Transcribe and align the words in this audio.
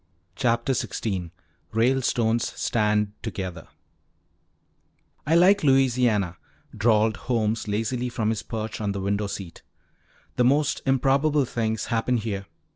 CHAPTER 0.35 0.73
XVI 0.73 1.29
RALESTONES 1.73 2.53
STAND 2.59 3.11
TOGETHER 3.21 3.67
"I 5.27 5.35
like 5.35 5.63
Louisiana," 5.63 6.37
drawled 6.75 7.17
Holmes 7.17 7.67
lazily 7.67 8.09
from 8.09 8.29
his 8.31 8.41
perch 8.41 8.81
on 8.81 8.93
the 8.93 8.99
window 8.99 9.27
seat. 9.27 9.61
"The 10.37 10.43
most 10.43 10.81
improbable 10.87 11.45
things 11.45 11.85
happen 11.93 12.17
here. 12.17 12.47